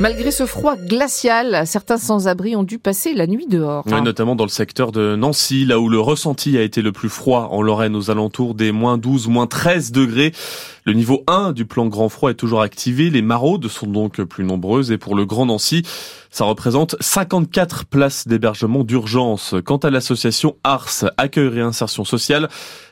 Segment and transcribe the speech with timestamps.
[0.00, 3.86] Malgré ce froid glacial, certains sans-abri ont dû passer la nuit dehors.
[3.86, 7.48] notamment dans le secteur de Nancy, là où le ressenti a été le plus froid
[7.50, 10.32] en Lorraine, aux alentours des moins 12, moins 13 degrés.
[10.86, 13.10] Le niveau 1 du plan grand froid est toujours activé.
[13.10, 15.82] Les maraudes sont donc plus nombreuses et pour le Grand Nancy,
[16.30, 19.54] ça représente 54 places d'hébergement d'urgence.
[19.66, 22.48] Quant à l'association ARS, Accueil Réinsertion Sociale,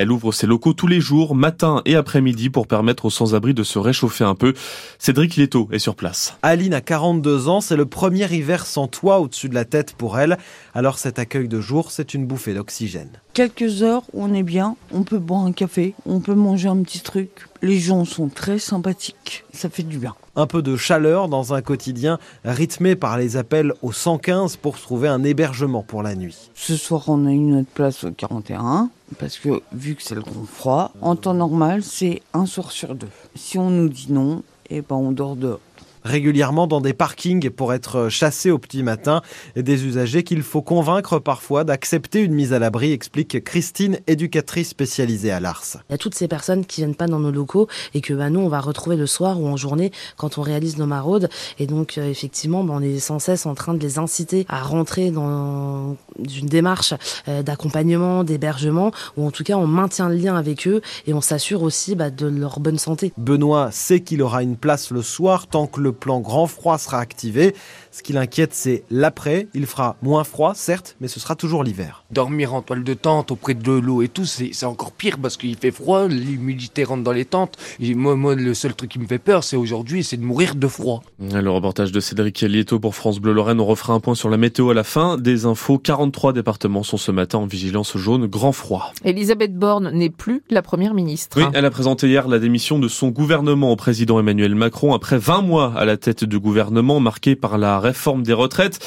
[0.00, 3.62] elle ouvre ses locaux tous les jours, matin et après-midi, pour permettre aux sans-abri de
[3.62, 4.54] se réchauffer un peu.
[4.98, 6.38] Cédric Leto est sur place.
[6.40, 10.18] Aline a 42 ans, c'est le premier hiver sans toit au-dessus de la tête pour
[10.18, 10.38] elle.
[10.72, 13.10] Alors cet accueil de jour, c'est une bouffée d'oxygène.
[13.34, 17.00] Quelques heures, on est bien, on peut boire un café, on peut manger un petit
[17.00, 17.49] truc.
[17.62, 21.60] Les gens sont très sympathiques, ça fait du bien un peu de chaleur dans un
[21.60, 26.50] quotidien rythmé par les appels au 115 pour trouver un hébergement pour la nuit.
[26.54, 30.22] Ce soir, on a une autre place au 41 parce que vu que c'est le
[30.22, 33.08] grand froid, en temps normal, c'est un soir sur deux.
[33.34, 35.60] Si on nous dit non, eh ben on dort dehors
[36.04, 39.22] régulièrement dans des parkings pour être chassés au petit matin.
[39.56, 44.68] Et des usagers qu'il faut convaincre parfois d'accepter une mise à l'abri, explique Christine, éducatrice
[44.68, 45.78] spécialisée à l'ARS.
[45.88, 48.30] Il y a toutes ces personnes qui viennent pas dans nos locaux et que bah,
[48.30, 51.28] nous, on va retrouver le soir ou en journée quand on réalise nos maraudes.
[51.58, 54.62] Et donc, euh, effectivement, bah, on est sans cesse en train de les inciter à
[54.62, 56.94] rentrer dans une démarche
[57.28, 61.20] euh, d'accompagnement, d'hébergement, ou en tout cas, on maintient le lien avec eux et on
[61.20, 63.12] s'assure aussi bah, de leur bonne santé.
[63.16, 66.78] Benoît sait qu'il aura une place le soir tant que le le plan grand froid
[66.78, 67.52] sera activé.
[67.90, 69.48] Ce qui l'inquiète, c'est l'après.
[69.54, 72.04] Il fera moins froid, certes, mais ce sera toujours l'hiver.
[72.12, 75.56] Dormir en toile de tente auprès de l'eau et tout, c'est encore pire parce qu'il
[75.56, 77.58] fait froid, l'humidité rentre dans les tentes.
[77.80, 80.54] Et moi, moi, le seul truc qui me fait peur, c'est aujourd'hui, c'est de mourir
[80.54, 81.02] de froid.
[81.18, 83.60] Le reportage de Cédric Lieto pour France Bleu Lorraine.
[83.60, 85.18] On refera un point sur la météo à la fin.
[85.18, 88.92] Des infos, 43 départements sont ce matin en vigilance jaune, grand froid.
[89.04, 91.40] Elisabeth Borne n'est plus la première ministre.
[91.40, 95.18] Oui, elle a présenté hier la démission de son gouvernement au président Emmanuel Macron après
[95.18, 98.78] 20 mois à la tête du gouvernement marqué par la réforme des retraites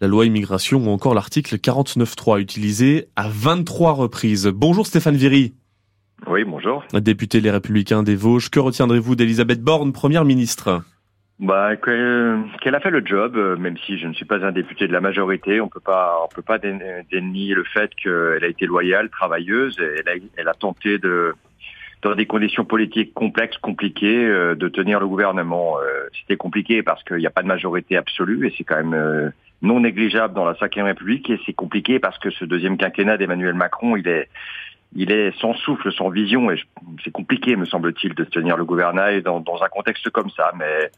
[0.00, 4.46] la loi immigration ou encore l'article 49.3 utilisé à 23 reprises.
[4.46, 5.52] Bonjour Stéphane Viry.
[6.26, 6.84] Oui, bonjour.
[6.94, 10.82] Député Les Républicains des Vosges, que retiendrez-vous d'Elisabeth Borne, première ministre?
[11.38, 14.88] Bah, qu'elle a fait le job, euh, même si je ne suis pas un député
[14.88, 18.66] de la majorité, on peut pas, on peut pas dénier le fait qu'elle a été
[18.66, 21.34] loyale, travailleuse, et elle a, elle a tenté de,
[22.02, 25.78] dans des conditions politiques complexes, compliquées, euh, de tenir le gouvernement.
[25.78, 28.94] Euh, c'était compliqué parce qu'il n'y a pas de majorité absolue et c'est quand même
[28.94, 29.30] euh,
[29.62, 33.54] non négligeable dans la Ve République et c'est compliqué parce que ce deuxième quinquennat d'Emmanuel
[33.54, 34.28] Macron, il est
[34.94, 36.56] il est sans souffle, sans vision et
[37.04, 40.50] c'est compliqué, me semble-t-il, de tenir le gouvernail dans, dans, un contexte comme ça.
[40.58, 40.90] Mais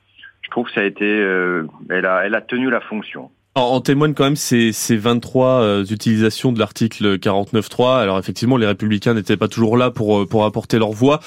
[0.43, 3.33] je trouve que ça a été, elle a, elle a tenu la fonction.
[3.56, 8.00] En, témoigne quand même ces, ces 23 euh, utilisations de l'article 49.3.
[8.00, 11.19] Alors effectivement, les républicains n'étaient pas toujours là pour, euh, apporter leur voix.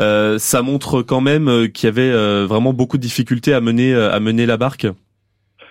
[0.00, 2.12] Euh, ça montre quand même qu'il y avait
[2.46, 4.88] vraiment beaucoup de difficultés à mener, à mener la barque.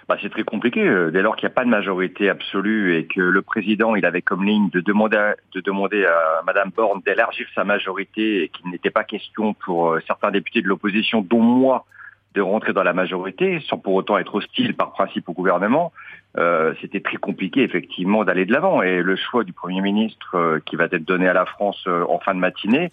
[0.08, 0.82] Bah, c'est très compliqué.
[1.12, 4.22] Dès lors qu'il n'y a pas de majorité absolue et que le président, il avait
[4.22, 8.72] comme ligne de demander à, de demander à Madame Borne d'élargir sa majorité et qu'il
[8.72, 11.86] n'était pas question pour certains députés de l'opposition, dont moi,
[12.38, 15.92] de rentrer dans la majorité sans pour autant être hostile par principe au gouvernement,
[16.38, 18.84] euh, c'était très compliqué effectivement d'aller de l'avant.
[18.84, 22.06] Et le choix du Premier ministre euh, qui va être donné à la France euh,
[22.08, 22.90] en fin de matinée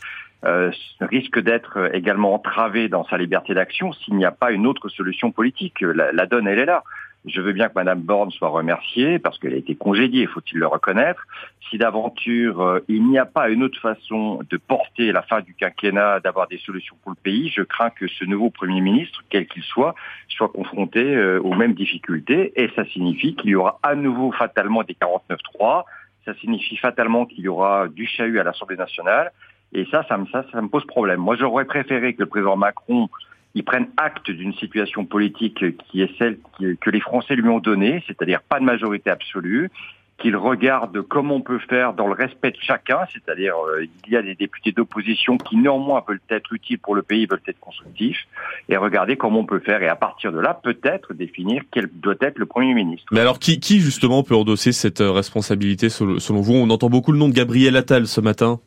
[1.01, 5.33] risque d'être également entravé dans sa liberté d'action s'il n'y a pas une autre solution
[5.33, 5.81] politique.
[5.81, 6.83] la donne, elle est là.
[7.27, 10.67] Je veux bien que Madame Borne soit remerciée parce qu'elle a été congédiée, faut-il le
[10.67, 11.27] reconnaître.
[11.71, 15.55] Si d'aventure euh, il n'y a pas une autre façon de porter la fin du
[15.55, 19.47] quinquennat, d'avoir des solutions pour le pays, je crains que ce nouveau Premier ministre, quel
[19.47, 19.95] qu'il soit,
[20.29, 24.83] soit confronté euh, aux mêmes difficultés et ça signifie qu'il y aura à nouveau fatalement
[24.83, 25.85] des 49-3,
[26.27, 29.33] ça signifie fatalement qu'il y aura du chahut à l'Assemblée nationale
[29.73, 31.21] et ça, ça me, ça, ça me pose problème.
[31.21, 33.09] Moi, j'aurais préféré que le président Macron
[33.55, 36.39] ils prennent acte d'une situation politique qui est celle
[36.81, 39.71] que les Français lui ont donnée, c'est-à-dire pas de majorité absolue,
[40.19, 44.17] qu'ils regardent comment on peut faire dans le respect de chacun, c'est-à-dire euh, il y
[44.17, 48.27] a des députés d'opposition qui néanmoins veulent être utiles pour le pays, veulent être constructifs,
[48.69, 52.15] et regarder comment on peut faire, et à partir de là, peut-être définir quel doit
[52.21, 53.07] être le Premier ministre.
[53.11, 56.55] Mais alors qui, qui justement peut endosser cette euh, responsabilité selon vous?
[56.55, 58.61] On entend beaucoup le nom de Gabriel Attal ce matin.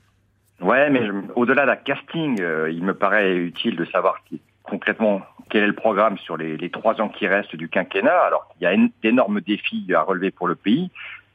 [0.60, 1.02] Ouais, mais
[1.36, 5.74] au-delà d'un casting, euh, il me paraît utile de savoir qui, concrètement quel est le
[5.74, 9.88] programme sur les, trois ans qui restent du quinquennat, alors qu'il y a d'énormes défis
[9.94, 10.92] à relever pour le pays.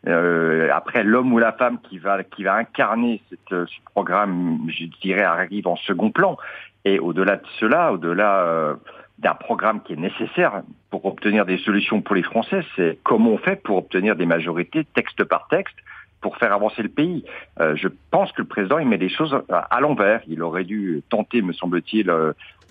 [0.06, 4.84] Euh, après, l'homme ou la femme qui va qui va incarner cette, ce programme, je
[5.00, 6.36] dirais, arrive en second plan.
[6.84, 8.74] Et au-delà de cela, au-delà euh,
[9.18, 13.38] d'un programme qui est nécessaire pour obtenir des solutions pour les Français, c'est comment on
[13.38, 15.76] fait pour obtenir des majorités texte par texte
[16.20, 17.24] pour faire avancer le pays.
[17.60, 20.20] Euh, je pense que le président il met les choses à, l'envers.
[20.26, 22.10] Il aurait dû tenter, me semble-t-il,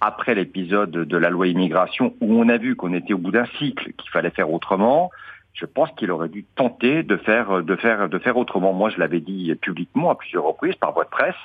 [0.02, 3.46] après l'épisode de la loi immigration où on a vu qu'on était au bout d'un
[3.60, 5.12] cycle, qu'il fallait faire autrement,
[5.54, 8.74] je pense qu'il aurait dû tenter de faire, de faire, de faire autrement.
[8.74, 11.36] Moi, je l'avais dit publiquement à plusieurs reprises par voie de presse.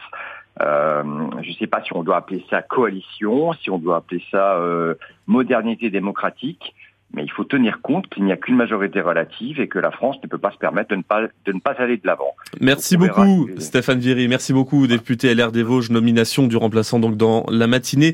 [0.62, 1.03] Euh,
[1.43, 4.56] je ne sais pas si on doit appeler ça coalition, si on doit appeler ça
[4.56, 4.94] euh,
[5.26, 6.75] modernité démocratique,
[7.17, 10.17] mais il faut tenir compte qu'il n'y a qu'une majorité relative et que la France
[10.23, 12.37] ne peut pas se permettre de ne pas, de ne pas aller de l'avant.
[12.61, 14.29] Merci beaucoup, Stéphane Viry.
[14.29, 18.13] Merci beaucoup, député LR des Vosges, nomination du remplaçant donc dans la matinée.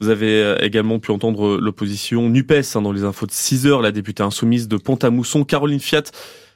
[0.00, 3.82] Vous avez euh, également pu entendre l'opposition NUPES hein, dans les infos de 6 heures,
[3.82, 6.04] la députée insoumise de Pont-à-Mousson, Caroline Fiat,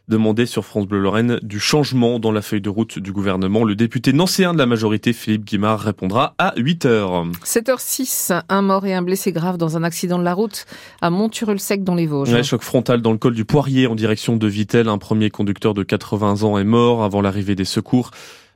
[0.09, 3.65] demandait sur France Bleu Lorraine du changement dans la feuille de route du gouvernement.
[3.65, 8.87] Le député nancéen de la majorité, Philippe Guimard, répondra à 8 h 7h06, un mort
[8.87, 10.67] et un blessé grave dans un accident de la route
[11.01, 12.35] à Monturul-Sec dans les Vosges.
[12.35, 14.89] Un choc frontal dans le col du Poirier en direction de Vitel.
[14.89, 18.11] Un premier conducteur de 80 ans est mort avant l'arrivée des secours.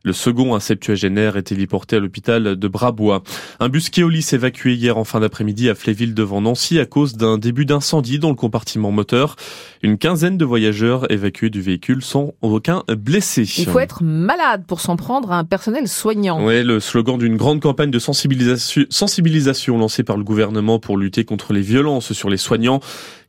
[0.07, 3.25] Le second, un septuagénaire, est héliporté à l'hôpital de Brabois.
[3.59, 7.39] Un bus Keolis évacué hier en fin d'après-midi à Fléville devant Nancy à cause d'un
[7.39, 9.35] début d'incendie dans le compartiment moteur.
[9.83, 13.53] Une quinzaine de voyageurs évacués du véhicule sans aucun blessé.
[13.59, 16.47] Il faut être malade pour s'en prendre à un personnel soignant.
[16.47, 21.25] Oui, le slogan d'une grande campagne de sensibilisation, sensibilisation lancée par le gouvernement pour lutter
[21.25, 22.79] contre les violences sur les soignants.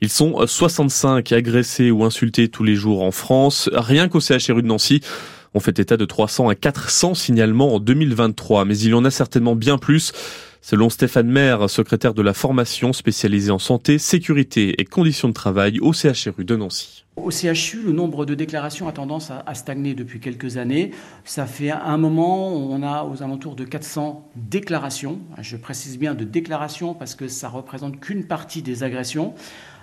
[0.01, 4.68] Ils sont 65 agressés ou insultés tous les jours en France, rien qu'au CHRU de
[4.68, 5.01] Nancy.
[5.57, 9.09] On fait état de 300 à 400 signalements en 2023, mais il y en a
[9.09, 10.12] certainement bien plus.
[10.62, 15.80] Selon Stéphane Maire, secrétaire de la formation spécialisée en santé, sécurité et conditions de travail
[15.80, 17.06] au CHRU de Nancy.
[17.15, 20.92] Au CHU, le nombre de déclarations a tendance à, stagner depuis quelques années.
[21.25, 25.18] Ça fait un moment, on a aux alentours de 400 déclarations.
[25.42, 29.33] Je précise bien de déclarations parce que ça représente qu'une partie des agressions.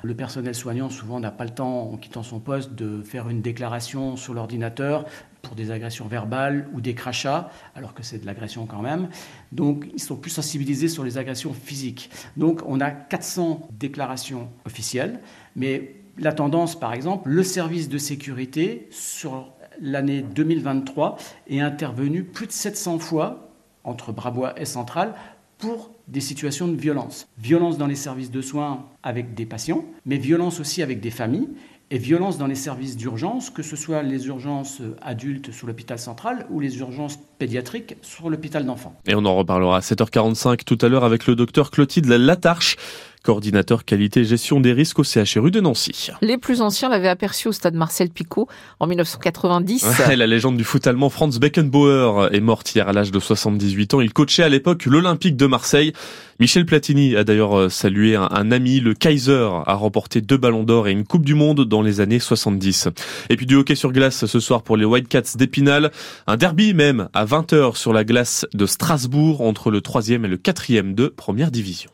[0.04, 3.40] Le personnel soignant, souvent, n'a pas le temps, en quittant son poste, de faire une
[3.40, 5.06] déclaration sur l'ordinateur
[5.44, 9.08] pour des agressions verbales ou des crachats, alors que c'est de l'agression quand même.
[9.52, 12.10] Donc, ils sont plus sensibilisés sur les agressions physiques.
[12.36, 15.20] Donc, on a 400 déclarations officielles,
[15.54, 21.16] mais la tendance, par exemple, le service de sécurité sur l'année 2023
[21.48, 23.50] est intervenu plus de 700 fois
[23.84, 25.14] entre Brabois et Centrale
[25.58, 27.26] pour des situations de violence.
[27.38, 31.48] Violence dans les services de soins avec des patients, mais violence aussi avec des familles
[31.90, 36.46] et violence dans les services d'urgence, que ce soit les urgences adultes sur l'hôpital central
[36.50, 38.98] ou les urgences pédiatriques sur l'hôpital d'enfants.
[39.06, 42.76] Et on en reparlera à 7h45 tout à l'heure avec le docteur Clotilde Latarche
[43.24, 46.10] coordinateur qualité et gestion des risques au CHRU de Nancy.
[46.20, 48.46] Les plus anciens l'avaient aperçu au stade Marcel Picot
[48.78, 49.86] en 1990.
[50.14, 54.00] la légende du foot allemand Franz Beckenbauer est morte hier à l'âge de 78 ans.
[54.00, 55.92] Il coachait à l'époque l'Olympique de Marseille.
[56.38, 60.88] Michel Platini a d'ailleurs euh, salué un, ami, le Kaiser, a remporté deux ballons d'or
[60.88, 62.88] et une Coupe du Monde dans les années 70.
[63.30, 65.90] Et puis du hockey sur glace ce soir pour les Whitecaps d'Épinal.
[66.26, 70.36] Un derby même à 20h sur la glace de Strasbourg entre le troisième et le
[70.36, 71.93] quatrième de première division.